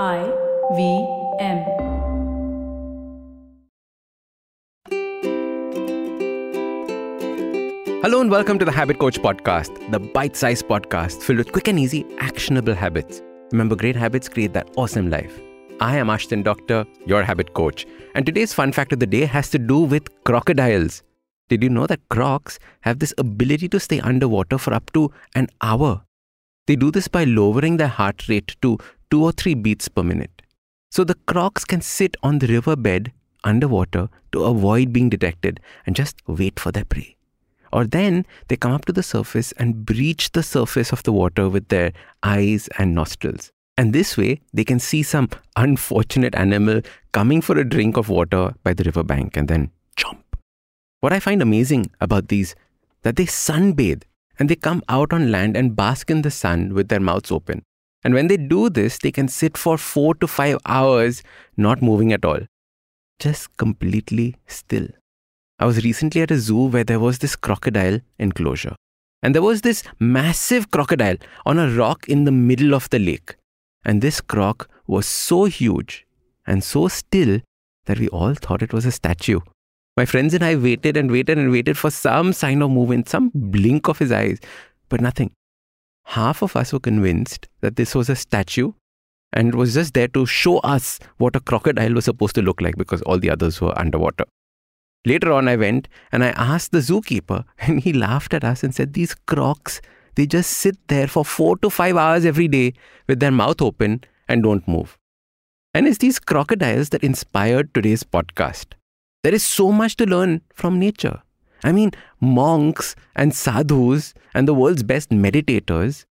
[0.00, 0.22] I
[0.74, 1.06] V
[1.38, 1.58] M.
[8.00, 11.68] Hello and welcome to the Habit Coach Podcast, the bite sized podcast filled with quick
[11.68, 13.20] and easy, actionable habits.
[13.50, 15.38] Remember, great habits create that awesome life.
[15.82, 19.50] I am Ashdin Doctor, your habit coach, and today's fun fact of the day has
[19.50, 21.02] to do with crocodiles.
[21.50, 25.48] Did you know that crocs have this ability to stay underwater for up to an
[25.60, 26.02] hour?
[26.66, 28.78] They do this by lowering their heart rate to
[29.12, 30.40] two or three beats per minute.
[30.90, 33.12] So the crocs can sit on the riverbed
[33.44, 37.16] underwater to avoid being detected and just wait for their prey.
[37.72, 41.50] Or then they come up to the surface and breach the surface of the water
[41.50, 43.50] with their eyes and nostrils.
[43.76, 46.80] And this way, they can see some unfortunate animal
[47.12, 50.36] coming for a drink of water by the riverbank and then jump.
[51.00, 52.54] What I find amazing about these
[53.02, 54.04] that they sunbathe
[54.38, 57.62] and they come out on land and bask in the sun with their mouths open.
[58.04, 61.22] And when they do this, they can sit for 4 to 5 hours
[61.56, 62.40] not moving at all.
[63.18, 64.88] Just completely still.
[65.58, 68.74] I was recently at a zoo where there was this crocodile enclosure.
[69.22, 73.36] And there was this massive crocodile on a rock in the middle of the lake.
[73.84, 76.04] And this croc was so huge
[76.46, 77.40] and so still
[77.86, 79.40] that we all thought it was a statue.
[79.96, 83.30] My friends and I waited and waited and waited for some sign of movement, some
[83.34, 84.38] blink of his eyes,
[84.88, 85.32] but nothing.
[86.04, 88.72] Half of us were convinced that this was a statue
[89.32, 92.60] and it was just there to show us what a crocodile was supposed to look
[92.60, 94.24] like because all the others were underwater.
[95.04, 98.74] Later on, I went and I asked the zookeeper, and he laughed at us and
[98.74, 99.80] said, These crocs,
[100.14, 102.74] they just sit there for four to five hours every day
[103.08, 104.98] with their mouth open and don't move.
[105.74, 108.74] And it's these crocodiles that inspired today's podcast.
[109.24, 111.22] There is so much to learn from nature.
[111.64, 116.04] I mean, monks and sadhus and the world's best meditators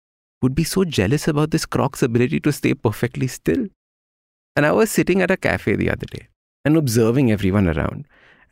[0.43, 3.67] would be so jealous about this croc's ability to stay perfectly still.
[4.57, 6.29] And I was sitting at a cafe the other day
[6.65, 8.07] and observing everyone around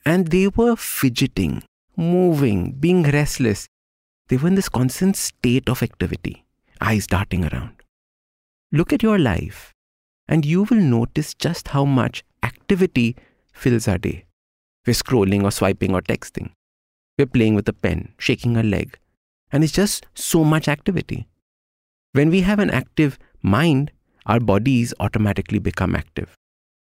[0.04, 1.62] and they were fidgeting,
[1.96, 3.68] moving, being restless.
[4.28, 6.44] They were in this constant state of activity,
[6.80, 7.82] eyes darting around.
[8.72, 9.72] Look at your life,
[10.26, 13.16] and you will notice just how much activity
[13.52, 14.24] fills our day.
[14.86, 16.52] We're scrolling or swiping or texting.
[17.18, 18.96] We're playing with a pen, shaking a leg,
[19.50, 21.26] and it's just so much activity.
[22.12, 23.90] When we have an active mind,
[24.26, 26.36] our bodies automatically become active.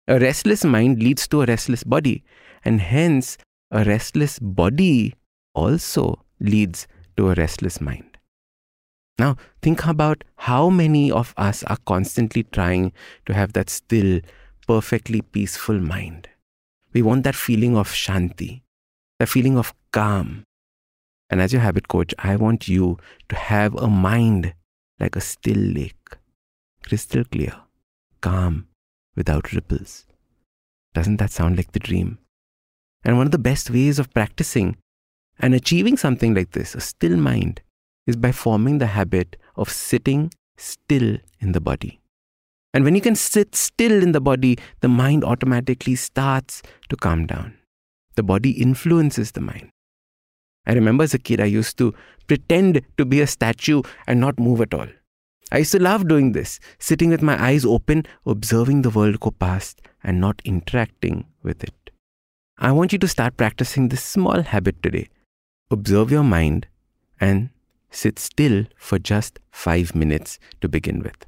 [0.07, 2.23] A restless mind leads to a restless body,
[2.65, 3.37] and hence
[3.69, 5.13] a restless body
[5.53, 8.17] also leads to a restless mind.
[9.19, 12.91] Now, think about how many of us are constantly trying
[13.27, 14.19] to have that still,
[14.67, 16.27] perfectly peaceful mind.
[16.91, 18.62] We want that feeling of shanti,
[19.19, 20.43] that feeling of calm.
[21.29, 22.97] And as your habit coach, I want you
[23.29, 24.53] to have a mind
[24.99, 26.17] like a still lake,
[26.83, 27.55] crystal clear,
[28.21, 28.67] calm,
[29.15, 30.05] without ripples.
[30.93, 32.19] Doesn't that sound like the dream?
[33.03, 34.77] And one of the best ways of practicing
[35.39, 37.61] and achieving something like this, a still mind,
[38.05, 41.99] is by forming the habit of sitting still in the body.
[42.73, 47.25] And when you can sit still in the body, the mind automatically starts to calm
[47.25, 47.57] down.
[48.15, 49.69] The body influences the mind.
[50.65, 51.93] I remember as a kid, I used to
[52.27, 54.87] pretend to be a statue and not move at all.
[55.51, 59.31] I used to love doing this, sitting with my eyes open, observing the world go
[59.31, 61.91] past and not interacting with it.
[62.57, 65.09] I want you to start practicing this small habit today.
[65.69, 66.67] Observe your mind
[67.19, 67.49] and
[67.91, 71.25] sit still for just five minutes to begin with.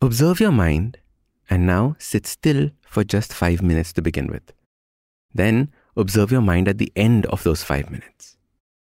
[0.00, 0.98] Observe your mind
[1.48, 4.52] and now sit still for just five minutes to begin with.
[5.32, 8.36] Then observe your mind at the end of those five minutes.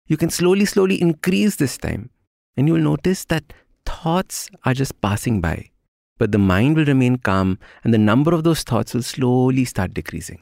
[0.06, 2.10] You can slowly, slowly increase this time
[2.56, 3.52] and you'll notice that
[3.84, 5.70] thoughts are just passing by,
[6.18, 9.94] but the mind will remain calm and the number of those thoughts will slowly start
[9.94, 10.40] decreasing.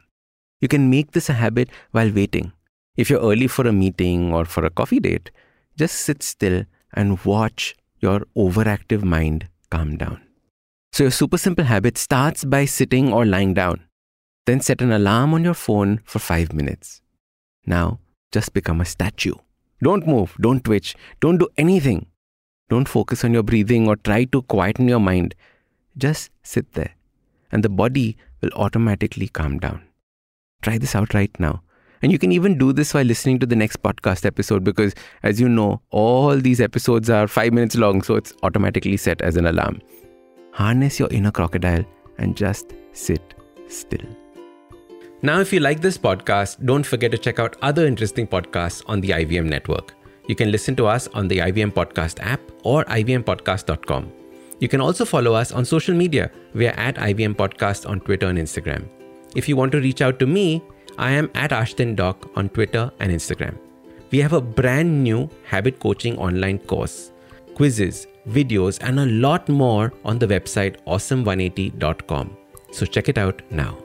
[0.60, 2.52] You can make this a habit while waiting.
[2.96, 5.30] If you're early for a meeting or for a coffee date,
[5.76, 10.20] just sit still and watch your overactive mind calm down.
[10.92, 13.80] So, your super simple habit starts by sitting or lying down.
[14.46, 17.00] Then set an alarm on your phone for five minutes.
[17.66, 18.00] Now,
[18.32, 19.34] just become a statue.
[19.82, 22.06] Don't move, don't twitch, don't do anything.
[22.68, 25.34] Don't focus on your breathing or try to quieten your mind.
[25.96, 26.94] Just sit there,
[27.52, 29.82] and the body will automatically calm down.
[30.62, 31.62] Try this out right now.
[32.02, 35.40] And you can even do this while listening to the next podcast episode because, as
[35.40, 39.46] you know, all these episodes are five minutes long, so it's automatically set as an
[39.46, 39.80] alarm.
[40.52, 41.84] Harness your inner crocodile
[42.18, 43.34] and just sit
[43.68, 44.23] still.
[45.24, 49.00] Now, if you like this podcast, don't forget to check out other interesting podcasts on
[49.00, 49.94] the IVM network.
[50.28, 54.12] You can listen to us on the IVM Podcast app or ivmpodcast.com.
[54.60, 56.30] You can also follow us on social media.
[56.52, 58.86] We are at IVM Podcast on Twitter and Instagram.
[59.34, 60.62] If you want to reach out to me,
[60.98, 63.56] I am at Ashdin Doc on Twitter and Instagram.
[64.10, 67.12] We have a brand new habit coaching online course,
[67.54, 72.36] quizzes, videos, and a lot more on the website awesome180.com.
[72.72, 73.83] So check it out now.